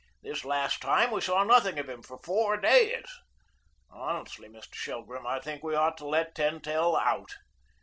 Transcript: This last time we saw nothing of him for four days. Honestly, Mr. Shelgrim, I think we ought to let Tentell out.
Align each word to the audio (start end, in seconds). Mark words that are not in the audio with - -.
This 0.23 0.43
last 0.43 0.81
time 0.81 1.11
we 1.11 1.21
saw 1.21 1.43
nothing 1.43 1.77
of 1.77 1.87
him 1.87 2.01
for 2.01 2.17
four 2.17 2.57
days. 2.57 3.05
Honestly, 3.91 4.49
Mr. 4.49 4.73
Shelgrim, 4.73 5.27
I 5.27 5.39
think 5.39 5.63
we 5.63 5.75
ought 5.75 5.95
to 5.99 6.07
let 6.07 6.33
Tentell 6.33 6.95
out. 6.95 7.35